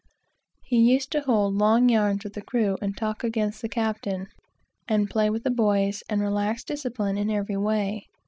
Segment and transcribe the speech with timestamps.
[0.63, 4.29] He used to hold long yarns with the crew, and talk about the captain,
[4.87, 8.07] and play with the boys, and relax discipline in every way.